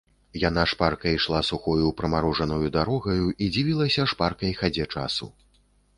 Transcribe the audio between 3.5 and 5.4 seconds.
дзівілася шпаркай хадзе часу.